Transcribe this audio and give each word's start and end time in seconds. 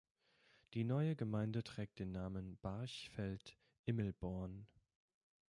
Die 0.73 0.83
neue 0.83 1.15
Gemeinde 1.15 1.63
trägt 1.63 1.99
den 1.99 2.11
Namen 2.11 2.57
Barchfeld-Immelborn. 2.63 4.65